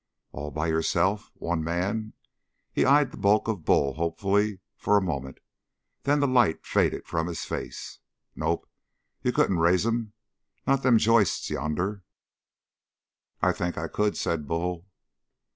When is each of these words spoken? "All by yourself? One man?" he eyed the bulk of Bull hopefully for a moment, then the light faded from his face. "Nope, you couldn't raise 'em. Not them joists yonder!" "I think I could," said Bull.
"All 0.31 0.49
by 0.49 0.65
yourself? 0.65 1.29
One 1.35 1.63
man?" 1.63 2.13
he 2.71 2.85
eyed 2.85 3.11
the 3.11 3.17
bulk 3.17 3.47
of 3.47 3.63
Bull 3.63 3.93
hopefully 3.93 4.59
for 4.75 4.97
a 4.97 4.99
moment, 4.99 5.37
then 6.05 6.19
the 6.19 6.27
light 6.27 6.65
faded 6.65 7.05
from 7.07 7.27
his 7.27 7.45
face. 7.45 7.99
"Nope, 8.35 8.67
you 9.21 9.31
couldn't 9.31 9.59
raise 9.59 9.85
'em. 9.85 10.13
Not 10.65 10.81
them 10.81 10.97
joists 10.97 11.51
yonder!" 11.51 12.01
"I 13.43 13.51
think 13.51 13.77
I 13.77 13.87
could," 13.87 14.17
said 14.17 14.47
Bull. 14.47 14.87